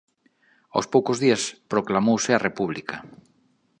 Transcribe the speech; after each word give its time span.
Aos 0.75 0.89
poucos 0.93 1.17
días 1.23 1.43
proclamouse 1.71 2.31
a 2.33 2.43
República. 2.47 2.95